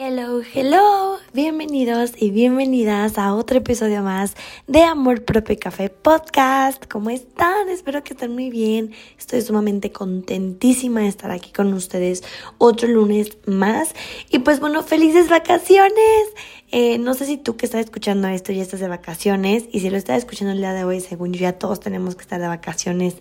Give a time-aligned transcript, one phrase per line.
[0.00, 6.86] Hello, hello, bienvenidos y bienvenidas a otro episodio más de Amor Propio Café Podcast.
[6.86, 7.68] ¿Cómo están?
[7.68, 8.92] Espero que estén muy bien.
[9.18, 12.22] Estoy sumamente contentísima de estar aquí con ustedes
[12.58, 13.94] otro lunes más.
[14.30, 16.28] Y pues bueno, felices vacaciones.
[16.70, 19.90] Eh, no sé si tú que estás escuchando esto ya estás de vacaciones y si
[19.90, 22.46] lo estás escuchando el día de hoy, según yo ya todos tenemos que estar de
[22.46, 23.16] vacaciones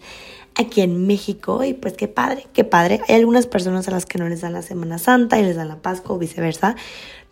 [0.58, 3.00] aquí en México y pues qué padre, qué padre.
[3.08, 5.68] Hay algunas personas a las que no les dan la Semana Santa y les dan
[5.68, 6.76] la Pascua o viceversa,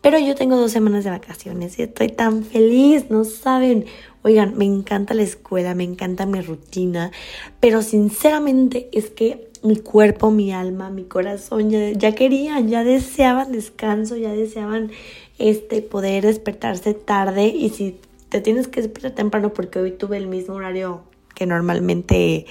[0.01, 3.85] pero yo tengo dos semanas de vacaciones y estoy tan feliz, no saben.
[4.21, 7.11] Oigan, me encanta la escuela, me encanta mi rutina,
[7.59, 14.15] pero sinceramente es que mi cuerpo, mi alma, mi corazón ya, querían, ya deseaban descanso,
[14.15, 14.91] ya deseaban
[15.39, 20.27] este poder despertarse tarde y si te tienes que despertar temprano porque hoy tuve el
[20.27, 21.01] mismo horario
[21.33, 22.45] que normalmente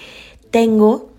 [0.54, 1.10] tengo,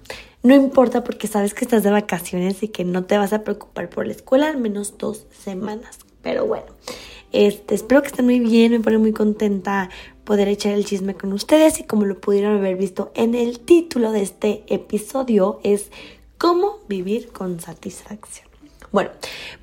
[0.44, 3.90] no importa porque sabes que estás de vacaciones y que no te vas a preocupar
[3.90, 6.00] por la escuela al menos dos semanas.
[6.22, 6.68] Pero bueno,
[7.34, 9.90] este, espero que estén muy bien, me pone muy contenta
[10.24, 14.14] poder echar el chisme con ustedes y como lo pudieron haber visto en el título
[14.14, 15.92] de este episodio es
[16.38, 18.48] cómo vivir con satisfacción.
[18.94, 19.12] Bueno,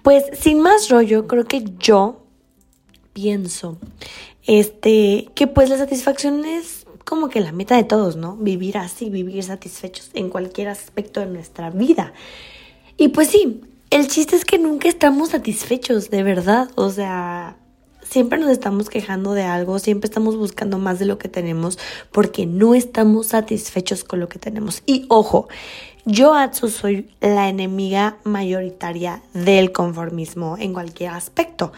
[0.03, 2.27] pues sin más rollo, creo que yo
[3.15, 3.79] pienso
[4.43, 8.37] este que pues la satisfacción es como que la meta de todos, ¿no?
[8.37, 12.13] Vivir así, vivir satisfechos en cualquier aspecto de nuestra vida.
[12.97, 16.71] Y pues sí, el chiste es que nunca estamos satisfechos, de verdad.
[16.77, 17.57] O sea,
[18.03, 21.79] siempre nos estamos quejando de algo, siempre estamos buscando más de lo que tenemos
[22.11, 24.83] porque no estamos satisfechos con lo que tenemos.
[24.87, 25.49] Y ojo,
[26.05, 31.73] yo, Atsu, soy la enemiga mayoritaria del conformismo en cualquier aspecto.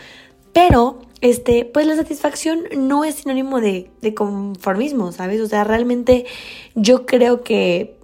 [0.55, 5.41] Pero, este, pues la satisfacción no es sinónimo de, conformismo, ¿sabes?
[5.41, 6.25] O sea, realmente
[6.75, 7.99] yo creo que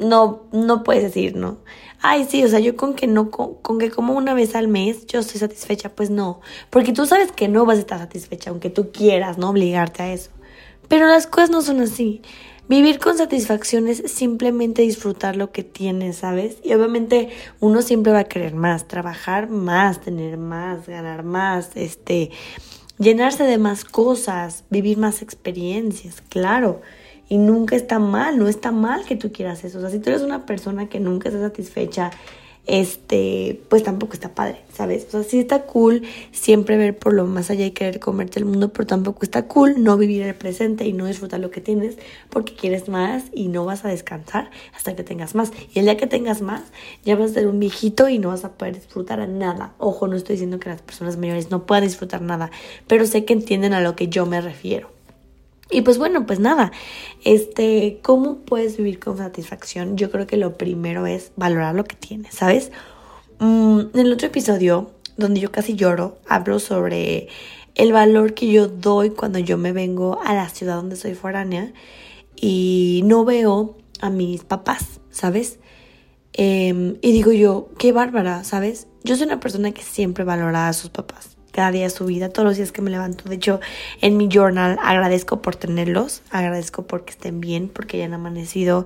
[0.00, 1.58] no, no puedes decir, ¿no?
[2.00, 4.68] Ay, sí, o sea, yo con que no, con, con, que como una vez al
[4.68, 6.40] mes yo estoy satisfecha, pues no.
[6.70, 9.50] Porque tú sabes que no vas a estar satisfecha, aunque tú quieras, ¿no?
[9.50, 10.30] Obligarte a eso.
[10.88, 12.22] Pero las cosas no son así.
[12.68, 16.56] Vivir con satisfacción es simplemente disfrutar lo que tienes, ¿sabes?
[16.64, 17.28] Y obviamente
[17.60, 22.32] uno siempre va a querer más, trabajar más, tener más, ganar más, este,
[22.98, 26.82] llenarse de más cosas, vivir más experiencias, claro.
[27.28, 29.78] Y nunca está mal, no está mal que tú quieras eso.
[29.78, 32.10] O sea, si tú eres una persona que nunca está satisfecha
[32.66, 35.06] este, pues tampoco está padre, ¿sabes?
[35.08, 38.44] O sea, sí está cool siempre ver por lo más allá y querer comerte el
[38.44, 41.96] mundo, pero tampoco está cool no vivir el presente y no disfrutar lo que tienes
[42.28, 45.52] porque quieres más y no vas a descansar hasta que tengas más.
[45.72, 46.62] Y el día que tengas más,
[47.04, 49.74] ya vas a ser un viejito y no vas a poder disfrutar nada.
[49.78, 52.50] Ojo, no estoy diciendo que las personas mayores no puedan disfrutar nada,
[52.86, 54.95] pero sé que entienden a lo que yo me refiero.
[55.70, 56.70] Y pues bueno, pues nada,
[57.24, 59.96] este, ¿cómo puedes vivir con satisfacción?
[59.96, 62.70] Yo creo que lo primero es valorar lo que tienes, ¿sabes?
[63.40, 67.28] Mm, en el otro episodio, donde yo casi lloro, hablo sobre
[67.74, 71.72] el valor que yo doy cuando yo me vengo a la ciudad donde soy foránea
[72.36, 75.58] y no veo a mis papás, ¿sabes?
[76.32, 78.86] Em, y digo yo, qué bárbara, ¿sabes?
[79.02, 82.28] Yo soy una persona que siempre valora a sus papás cada día de su vida,
[82.28, 83.30] todos los días que me levanto.
[83.30, 83.60] De hecho,
[84.02, 88.84] en mi journal agradezco por tenerlos, agradezco porque estén bien, porque hayan amanecido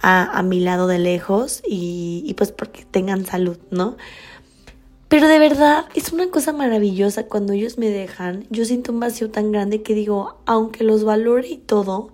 [0.00, 3.96] a, mi lado de lejos y, y pues porque tengan salud, ¿no?
[5.08, 8.46] Pero de verdad es una cosa maravillosa cuando ellos me dejan.
[8.50, 12.12] Yo siento un vacío tan grande que digo, aunque los valore y todo,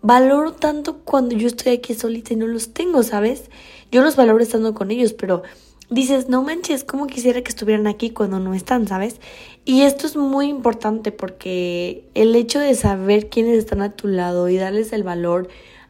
[0.00, 3.50] valoro tanto cuando yo estoy aquí solita y no los tengo, ¿sabes?
[3.90, 5.42] Yo los valoro estando con ellos, pero
[5.90, 9.20] dices, no manches, ¿cómo quisiera que estuvieran aquí cuando no están, sabes?
[9.64, 14.48] Y esto es muy importante porque el hecho de saber quiénes están a tu lado
[14.48, 15.48] y darles el valor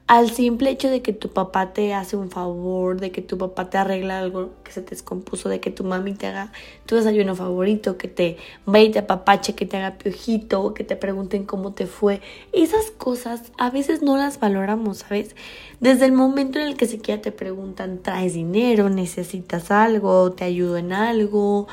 [0.09, 3.69] al simple hecho de que tu papá te hace un favor, de que tu papá
[3.69, 6.51] te arregla algo que se te descompuso, de que tu mami te haga
[6.87, 11.45] tu desayuno favorito, que te vaya y te que te haga piojito, que te pregunten
[11.45, 12.23] cómo te fue.
[12.55, 15.37] Esas cosas a veces no las valoramos, ¿sabes?
[15.81, 18.89] Desde el momento en el que siquiera te preguntan, ¿traes dinero?
[18.89, 20.33] ¿Necesitas algo?
[20.33, 21.69] ¿Te ayudo en algo?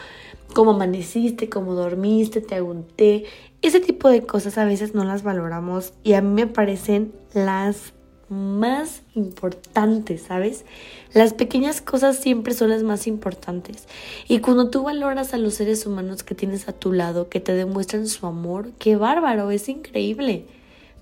[0.53, 1.47] ¿Cómo amaneciste?
[1.47, 2.41] ¿Cómo dormiste?
[2.41, 3.23] ¿Te hago un té?
[3.61, 7.93] Ese tipo de cosas a veces no las valoramos y a mí me parecen las
[8.29, 10.65] más importantes, ¿sabes?
[11.13, 13.87] Las pequeñas cosas siempre son las más importantes.
[14.27, 17.53] Y cuando tú valoras a los seres humanos que tienes a tu lado, que te
[17.53, 20.45] demuestran su amor, qué bárbaro, es increíble.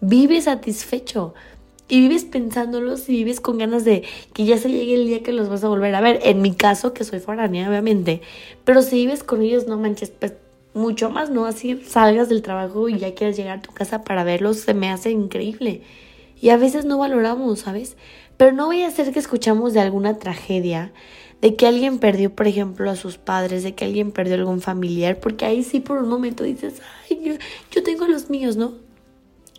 [0.02, 1.34] Vives satisfecho
[1.88, 4.04] y vives pensándolos y vives con ganas de
[4.34, 6.20] que ya se llegue el día que los vas a volver a ver.
[6.24, 8.22] En mi caso, que soy foránea, obviamente.
[8.66, 10.34] Pero si vives con ellos, no manches, pues
[10.74, 11.46] mucho más, ¿no?
[11.46, 14.90] Así salgas del trabajo y ya quieras llegar a tu casa para verlos, se me
[14.90, 15.82] hace increíble.
[16.44, 17.96] Y a veces no valoramos, ¿sabes?
[18.36, 20.92] Pero no voy a hacer que escuchamos de alguna tragedia,
[21.40, 24.60] de que alguien perdió, por ejemplo, a sus padres, de que alguien perdió a algún
[24.60, 27.40] familiar, porque ahí sí por un momento dices, ay,
[27.72, 28.74] yo, tengo los míos, ¿no?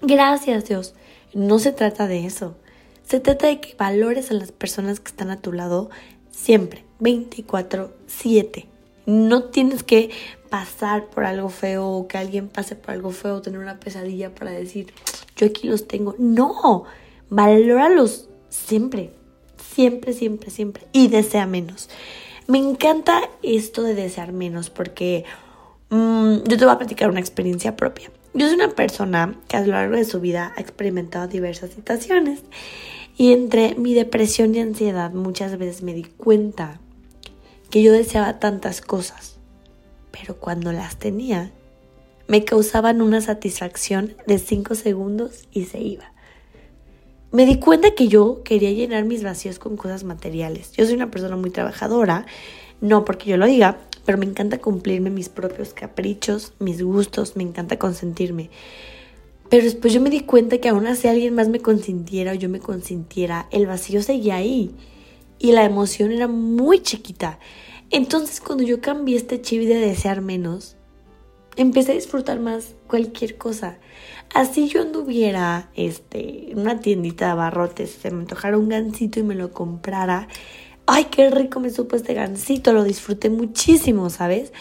[0.03, 0.95] Gracias Dios.
[1.33, 2.55] No se trata de eso.
[3.03, 5.89] Se trata de que valores a las personas que están a tu lado
[6.31, 8.67] siempre, 24/7.
[9.07, 10.11] No tienes que
[10.51, 14.51] pasar por algo feo o que alguien pase por algo feo, tener una pesadilla para
[14.51, 14.93] decir,
[15.37, 16.15] yo aquí los tengo.
[16.19, 16.85] No,
[17.31, 19.13] valóralos siempre,
[19.57, 20.87] siempre, siempre, siempre.
[20.93, 21.89] Y desea menos.
[22.47, 25.25] Me encanta esto de desear menos porque
[25.91, 28.11] mm, yo te voy a platicar una experiencia propia.
[28.35, 32.41] Yo soy una persona que a lo largo de su vida ha experimentado diversas situaciones
[33.17, 36.81] y entre mi depresión y ansiedad muchas veces me di cuenta
[37.71, 39.37] que yo deseaba tantas cosas,
[40.11, 41.53] pero cuando las tenía
[42.27, 46.13] me causaban una satisfacción de 5 segundos y se iba.
[47.33, 50.73] Me di cuenta que yo quería llenar mis vacíos con cosas materiales.
[50.73, 52.27] Yo soy una persona muy trabajadora,
[52.81, 57.43] no porque yo lo diga, pero me encanta cumplirme mis propios caprichos, mis gustos, me
[57.43, 58.51] encanta consentirme.
[59.51, 62.49] Pero después yo me di cuenta que aún así alguien más me consintiera o yo
[62.49, 64.75] me consintiera, el vacío seguía ahí
[65.39, 67.39] y la emoción era muy chiquita.
[67.91, 70.77] Entonces cuando yo cambié este chip de desear menos,
[71.57, 73.79] empecé a disfrutar más cualquier cosa.
[74.35, 79.23] Así yo anduviera este, en una tiendita de abarrotes, se me antojara un gansito y
[79.23, 80.29] me lo comprara,
[80.87, 84.53] ay, qué rico me supo este gansito, lo disfruté muchísimo, ¿sabes?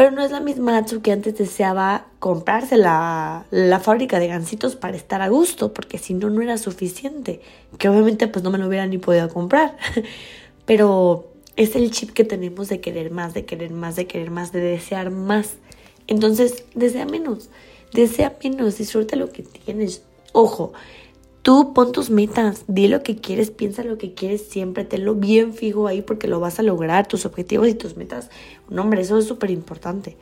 [0.00, 4.74] Pero no es la misma Natsu que antes deseaba comprarse la, la fábrica de gansitos
[4.74, 7.42] para estar a gusto, porque si no, no era suficiente.
[7.76, 9.76] Que obviamente pues no me lo hubiera ni podido comprar.
[10.64, 14.52] Pero es el chip que tenemos de querer más, de querer más, de querer más,
[14.52, 15.56] de desear más.
[16.10, 17.48] Entonces, desea menos,
[17.94, 20.02] desea menos, disfruta lo que tienes.
[20.32, 20.72] Ojo,
[21.42, 25.54] Tú pon tus metas, di lo que quieres, piensa lo que quieres siempre, tenlo bien
[25.54, 28.28] fijo ahí porque lo vas a lograr, tus objetivos y tus metas.
[28.68, 30.18] No, hombre, eso es súper importante.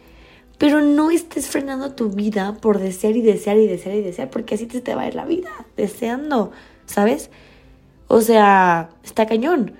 [0.58, 4.54] Pero no estés frenando tu vida por desear y desear y desear y desear, porque
[4.54, 6.52] así te, te va a ir la vida, deseando,
[6.86, 7.30] ¿sabes?
[8.06, 9.72] O sea, está cañón.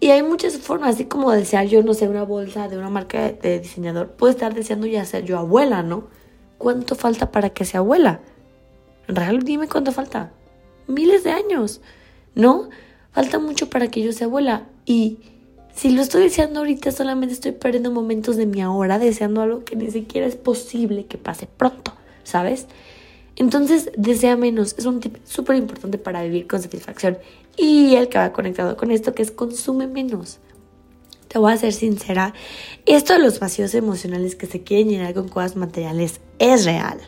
[0.00, 3.32] Y hay muchas formas, así como desear yo, no sé, una bolsa de una marca
[3.32, 4.12] de diseñador.
[4.12, 6.08] Puedo estar deseando ya ser yo abuela, ¿no?
[6.56, 8.20] ¿Cuánto falta para que sea abuela?
[9.06, 10.32] Real, dime cuánto falta
[10.86, 11.80] miles de años,
[12.34, 12.68] ¿no?
[13.12, 15.18] Falta mucho para que yo sea abuela y
[15.74, 19.76] si lo estoy deseando ahorita solamente estoy perdiendo momentos de mi ahora deseando algo que
[19.76, 21.92] ni siquiera es posible que pase pronto,
[22.24, 22.66] ¿sabes?
[23.40, 27.16] Entonces desea menos, es un tip súper importante para vivir con satisfacción
[27.56, 30.40] y el que va conectado con esto que es consume menos.
[31.26, 32.34] Te voy a ser sincera,
[32.84, 37.00] esto de los vacíos emocionales que se quieren llenar con cosas materiales es real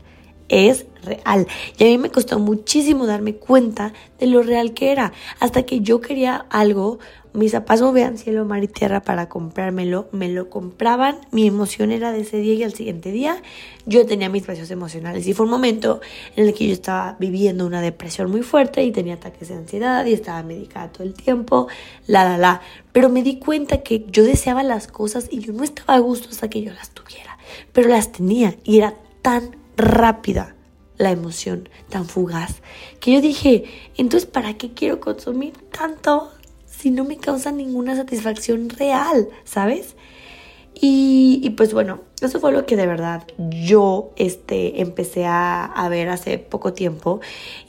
[0.52, 1.46] es real.
[1.79, 5.12] Y a mí me costó muchísimo darme cuenta de lo real que era.
[5.40, 6.99] Hasta que yo quería algo,
[7.34, 12.12] mis papás movían cielo, mar y tierra para comprármelo, me lo compraban, mi emoción era
[12.12, 13.43] de ese día y al siguiente día
[13.87, 15.26] yo tenía mis precios emocionales.
[15.26, 16.00] Y fue un momento
[16.37, 20.05] en el que yo estaba viviendo una depresión muy fuerte y tenía ataques de ansiedad
[20.05, 21.69] y estaba medicada todo el tiempo,
[22.06, 22.61] la, la, la.
[22.93, 26.29] Pero me di cuenta que yo deseaba las cosas y yo no estaba a gusto
[26.31, 27.38] hasta que yo las tuviera.
[27.73, 30.55] Pero las tenía y era tan rápida
[30.99, 32.62] la emoción, tan fugaz,
[33.00, 33.64] que yo dije,
[33.96, 36.31] entonces, ¿para qué quiero consumir tanto
[36.82, 39.94] si no me causa ninguna satisfacción real, ¿sabes?
[40.74, 46.08] Y, pues bueno, eso fue lo que de verdad yo este, empecé a, a, ver
[46.08, 47.20] hace poco tiempo.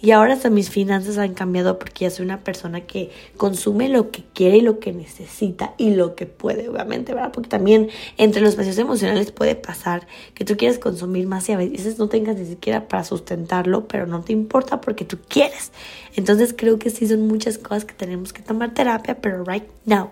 [0.01, 4.10] Y ahora hasta mis finanzas han cambiado porque ya soy una persona que consume lo
[4.10, 7.31] que quiere y lo que necesita y lo que puede, obviamente, ¿verdad?
[7.33, 11.57] Porque también entre los precios emocionales puede pasar que tú quieres consumir más y a
[11.57, 15.72] veces no tengas ni siquiera para sustentarlo, pero no te importa porque tú quieres.
[16.15, 20.10] Entonces creo que sí son muchas cosas que tenemos que tomar terapia, pero right now.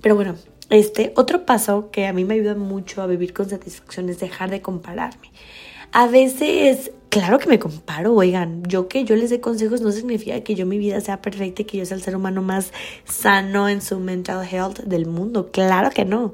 [0.00, 0.36] Pero bueno,
[0.70, 4.50] este, otro paso que a mí me ayuda mucho a vivir con satisfacción es dejar
[4.50, 5.30] de compararme.
[5.92, 10.40] A veces, claro que me comparo, oigan, yo que yo les dé consejos no significa
[10.42, 12.72] que yo mi vida sea perfecta y que yo sea el ser humano más
[13.04, 16.32] sano en su mental health del mundo, claro que no.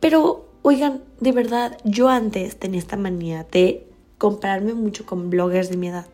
[0.00, 3.86] Pero, oigan, de verdad, yo antes tenía esta manía de
[4.18, 6.06] compararme mucho con bloggers de mi edad.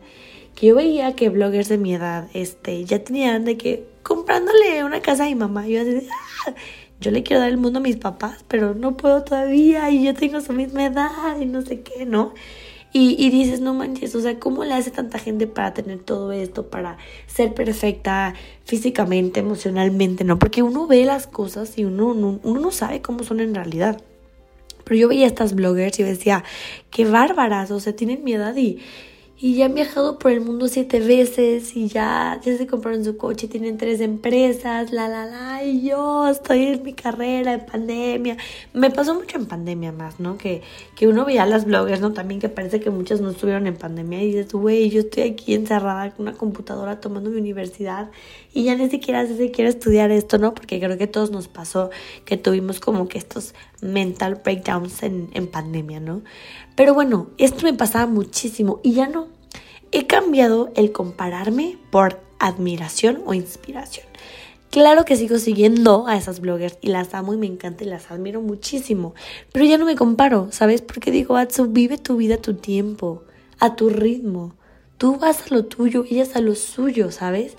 [0.55, 5.01] Que yo veía que bloggers de mi edad, este, ya tenían de que comprándole una
[5.01, 6.07] casa a mi mamá, yo así
[6.47, 6.53] ¡ah!
[6.99, 10.13] Yo le quiero dar el mundo a mis papás, pero no puedo todavía y yo
[10.13, 12.33] tengo su misma edad y no sé qué, ¿no?
[12.95, 16.31] Y, y, dices, no manches, o sea, ¿cómo le hace tanta gente para tener todo
[16.31, 18.35] esto, para ser perfecta
[18.65, 20.37] físicamente, emocionalmente, ¿no?
[20.37, 23.99] Porque uno ve las cosas y uno, uno, uno no sabe cómo son en realidad.
[24.83, 26.43] Pero yo veía a estas bloggers y decía,
[26.91, 28.79] qué bárbaras, o sea, tienen mi edad y,
[29.35, 33.17] y ya han viajado por el mundo siete veces y ya, ya se compraron su
[33.17, 38.37] coche, tienen tres empresas, la, la, la, y yo estoy en mi carrera en pandemia.
[38.73, 40.37] Me pasó mucho en pandemia más, ¿no?
[40.37, 40.61] Que,
[40.95, 42.13] que uno veía las bloggers, ¿no?
[42.13, 45.55] También que parece que muchas no estuvieron en pandemia y dices, güey, yo estoy aquí
[45.55, 48.11] encerrada con una computadora tomando mi universidad
[48.53, 50.53] y ya ni siquiera sé si quiero estudiar esto, ¿no?
[50.53, 51.89] Porque creo que todos nos pasó
[52.23, 56.21] que tuvimos como que estos mental breakdowns en, en pandemia, ¿no?
[56.75, 59.32] Pero bueno, esto me pasaba muchísimo y ya no.
[59.95, 64.07] He cambiado el compararme por admiración o inspiración.
[64.71, 68.09] Claro que sigo siguiendo a esas bloggers y las amo y me encanta y las
[68.09, 69.13] admiro muchísimo,
[69.51, 70.81] pero ya no me comparo, ¿sabes?
[70.81, 73.21] Porque digo, Atsu, vive tu vida a tu tiempo,
[73.59, 74.55] a tu ritmo.
[74.97, 77.55] Tú vas a lo tuyo, ellas a lo suyo, ¿sabes?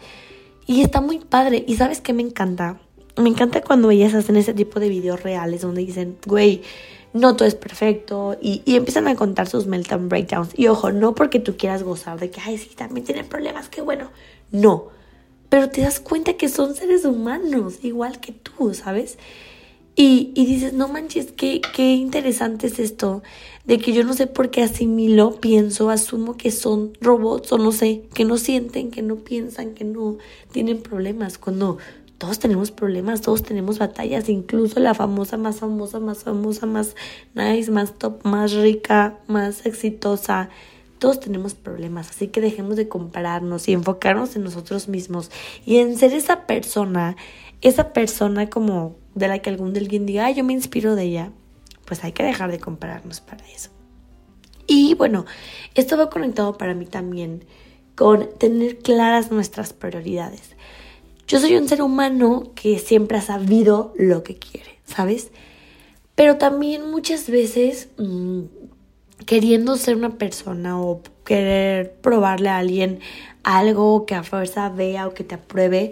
[0.66, 1.64] Y está muy padre.
[1.68, 2.80] ¿Y sabes qué me encanta?
[3.16, 6.62] Me encanta cuando ellas hacen ese tipo de videos reales donde dicen, güey,
[7.14, 10.50] no todo es perfecto y, empiezan a contar sus meltdown breakdowns.
[10.58, 13.80] Y ojo, no porque tú quieras gozar de que, ay, sí, también tienen problemas, qué
[13.80, 14.10] bueno.
[14.50, 14.88] No,
[15.48, 19.16] pero te das cuenta que son seres humanos, igual que tú, ¿sabes?
[19.94, 23.22] Y, y dices, no manches, qué, qué interesante es esto,
[23.64, 27.70] de que yo no sé por qué asimilo, pienso, asumo que son robots o no
[27.70, 30.18] sé, que no sienten, que no piensan, que no
[30.50, 31.78] tienen problemas, cuando
[32.18, 36.94] todos tenemos problemas, todos tenemos batallas, incluso la famosa, más famosa, más famosa, más
[37.34, 40.48] nice, más top, más rica, más exitosa.
[40.98, 45.30] Todos tenemos problemas, así que dejemos de compararnos y enfocarnos en nosotros mismos
[45.66, 47.16] y en ser esa persona,
[47.60, 51.32] esa persona como de la que algún alguien diga, yo me inspiro de ella,
[51.84, 53.70] pues hay que dejar de compararnos para eso.
[54.66, 55.26] Y bueno,
[55.74, 57.44] esto va conectado para mí también
[57.96, 60.54] con tener claras nuestras prioridades.
[61.34, 65.32] Yo soy un ser humano que siempre ha sabido lo que quiere, ¿sabes?
[66.14, 68.42] Pero también muchas veces mm,
[69.26, 73.00] queriendo ser una persona o querer probarle a alguien
[73.42, 75.90] algo que a fuerza vea o que te apruebe,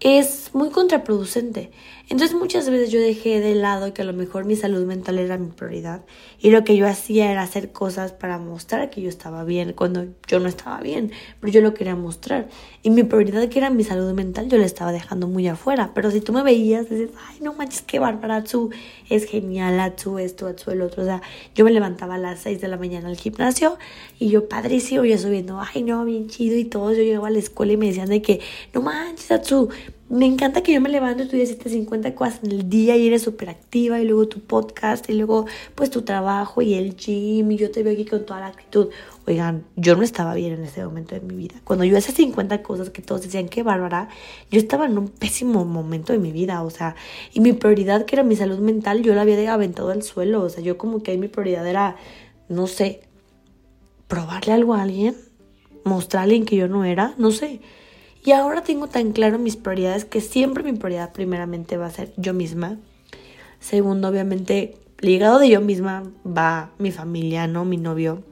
[0.00, 1.70] es muy contraproducente.
[2.10, 5.38] Entonces muchas veces yo dejé de lado que a lo mejor mi salud mental era
[5.38, 6.04] mi prioridad
[6.38, 10.06] y lo que yo hacía era hacer cosas para mostrar que yo estaba bien cuando
[10.26, 12.48] yo no estaba bien, pero yo lo quería mostrar.
[12.82, 15.92] Y mi prioridad que era mi salud mental yo la estaba dejando muy afuera.
[15.94, 18.68] Pero si tú me veías, dices, ay no manches, qué bárbara, Atsu
[19.08, 21.04] es genial, Atsu esto, Atsu el otro.
[21.04, 21.22] O sea,
[21.54, 23.78] yo me levantaba a las 6 de la mañana al gimnasio
[24.18, 26.92] y yo padrísimo, yo subiendo, ay no, bien chido y todo.
[26.92, 28.40] Yo llegaba a la escuela y me decían de que,
[28.74, 29.70] no manches, Atsu,
[30.10, 33.06] me encanta que yo me levanto y tú ya 50 cosas en el día y
[33.06, 37.50] eres súper activa y luego tu podcast y luego pues tu trabajo y el gym
[37.50, 38.88] y yo te veo aquí con toda la actitud.
[39.26, 41.54] Oigan, yo no estaba bien en ese momento de mi vida.
[41.64, 44.08] Cuando yo hacía 50 cosas que todos decían que bárbara,
[44.50, 46.96] yo estaba en un pésimo momento de mi vida, o sea,
[47.32, 50.50] y mi prioridad que era mi salud mental, yo la había aventado al suelo, o
[50.50, 51.96] sea, yo como que ahí mi prioridad era,
[52.50, 53.00] no sé,
[54.06, 55.16] probarle algo a alguien,
[55.84, 57.60] mostrarle en que yo no era, no sé.
[58.24, 62.14] Y ahora tengo tan claro mis prioridades que siempre mi prioridad primeramente va a ser
[62.16, 62.78] yo misma.
[63.60, 67.66] Segundo, obviamente, ligado de yo misma va mi familia, ¿no?
[67.66, 68.22] Mi novio.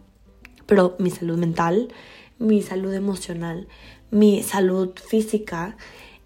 [0.65, 1.93] Pero mi salud mental,
[2.39, 3.69] mi salud emocional,
[4.11, 5.77] mi salud física.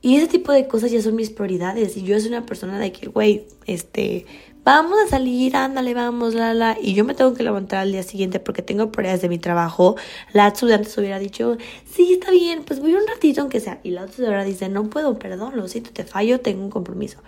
[0.01, 1.97] Y ese tipo de cosas ya son mis prioridades.
[1.97, 4.27] Y yo soy una persona de que, güey, este,
[4.67, 8.03] vamos a salir, ándale, vamos, la, la, y yo me tengo que levantar al día
[8.03, 9.95] siguiente porque tengo prioridades de mi trabajo,
[10.33, 11.57] la estudiante se hubiera dicho,
[11.89, 15.21] sí, está bien, pues voy un ratito aunque sea, y la otra dice, no puedo,
[15.21, 17.19] perdón, lo siento, te fallo, tengo un compromiso.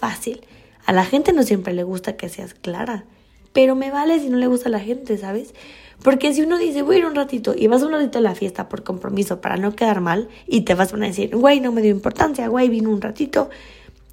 [0.00, 0.40] Fácil.
[0.86, 3.04] A la gente no siempre le gusta que seas clara,
[3.52, 5.54] pero me vale si no le gusta a la gente, ¿sabes?
[6.02, 8.34] Porque si uno dice, voy a ir un ratito y vas un ratito a la
[8.34, 11.80] fiesta por compromiso para no quedar mal y te vas a decir, güey, no me
[11.80, 13.50] dio importancia, güey, vino un ratito.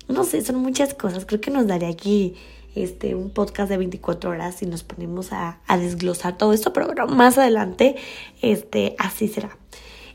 [0.07, 1.25] No sé, son muchas cosas.
[1.25, 2.35] Creo que nos daría aquí
[2.75, 7.07] este, un podcast de 24 horas y nos ponemos a, desglosar todo esto, pero bueno,
[7.07, 7.95] más adelante
[8.41, 9.57] este, así será.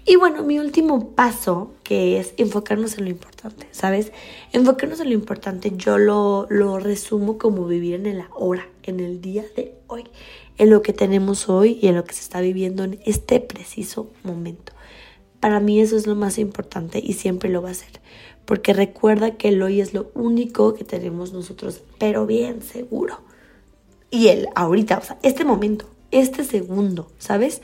[0.06, 4.12] Y bueno, mi último paso, que es enfocarnos en lo importante, ¿sabes?
[4.52, 9.20] Enfocarnos en lo importante, yo lo, lo resumo como vivir en el ahora, en el
[9.20, 10.04] día de hoy,
[10.56, 14.10] en lo que tenemos hoy y en lo que se está viviendo en este preciso
[14.22, 14.72] momento.
[15.38, 18.00] Para mí eso es lo más importante y siempre lo va a ser
[18.50, 23.20] porque recuerda que el hoy es lo único que tenemos nosotros, pero bien seguro.
[24.10, 27.62] Y el ahorita, o sea, este momento, este segundo, ¿sabes?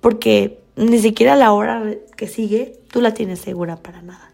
[0.00, 4.32] Porque ni siquiera la hora que sigue tú la tienes segura para nada.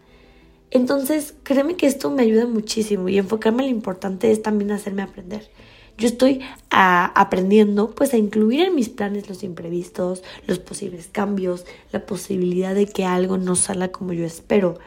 [0.71, 5.03] Entonces, créeme que esto me ayuda muchísimo y enfocarme en lo importante es también hacerme
[5.03, 5.51] aprender.
[5.99, 6.41] Yo estoy
[6.71, 12.87] aprendiendo pues a incluir en mis planes los imprevistos, los posibles cambios, la posibilidad de
[12.87, 14.79] que algo no salga como yo espero,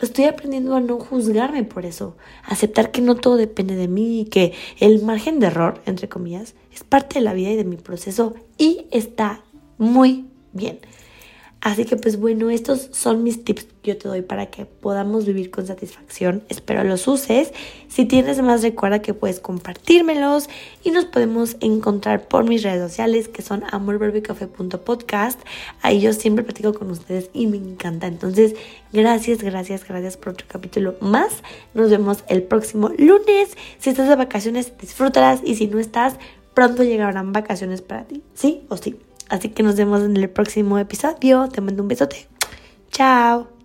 [0.00, 4.24] Estoy aprendiendo a no juzgarme por eso, aceptar que no todo depende de mí y
[4.26, 7.76] que el margen de error, entre comillas, es parte de la vida y de mi
[7.76, 9.42] proceso y está
[9.78, 10.80] muy bien.
[11.66, 15.26] Así que pues bueno, estos son mis tips que yo te doy para que podamos
[15.26, 16.44] vivir con satisfacción.
[16.48, 17.52] Espero los uses.
[17.88, 20.48] Si tienes más, recuerda que puedes compartírmelos
[20.84, 25.40] y nos podemos encontrar por mis redes sociales que son amorbarbicafe.podcast.
[25.82, 28.06] Ahí yo siempre platico con ustedes y me encanta.
[28.06, 28.54] Entonces,
[28.92, 31.42] gracias, gracias, gracias por otro capítulo más.
[31.74, 33.56] Nos vemos el próximo lunes.
[33.80, 36.14] Si estás de vacaciones, disfrútalas y si no estás,
[36.54, 38.22] pronto llegarán vacaciones para ti.
[38.34, 39.00] ¿Sí o sí?
[39.28, 41.48] Así que nos vemos en el próximo episodio.
[41.48, 42.28] Te mando un besote.
[42.90, 43.55] Chao.